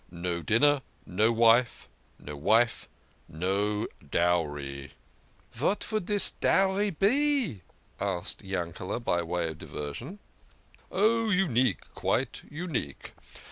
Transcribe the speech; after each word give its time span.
No 0.09 0.41
dinner, 0.41 0.81
no 1.05 1.31
wife. 1.31 1.87
No 2.17 2.35
wife 2.35 2.89
no 3.29 3.87
dowry!" 4.09 4.93
"Vat 5.53 5.83
vould 5.83 6.07
dis 6.07 6.31
dowry 6.31 6.89
be?" 6.89 7.61
asked 7.99 8.41
Yankele", 8.43 8.99
by 9.05 9.21
way 9.21 9.49
of 9.49 9.59
diversion." 9.59 10.17
Oh, 10.91 11.29
unique 11.29 11.81
quite 11.93 12.41
unique. 12.49 13.11